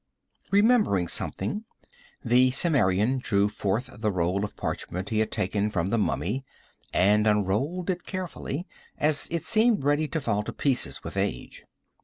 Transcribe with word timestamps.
Remembering 0.49 1.07
something, 1.07 1.63
the 2.25 2.49
Cimmerian 2.49 3.19
drew 3.19 3.47
forth 3.47 4.01
the 4.01 4.11
roll 4.11 4.43
of 4.43 4.55
parchment 4.55 5.09
he 5.09 5.19
had 5.19 5.31
taken 5.31 5.69
from 5.69 5.91
the 5.91 5.97
mummy 5.99 6.43
and 6.91 7.27
unrolled 7.27 7.91
it 7.91 8.03
carefully, 8.07 8.65
as 8.97 9.27
it 9.29 9.43
seemed 9.43 9.83
ready 9.83 10.07
to 10.07 10.19
fall 10.19 10.41
to 10.41 10.53
pieces 10.53 11.03
with 11.03 11.17
age. 11.17 11.65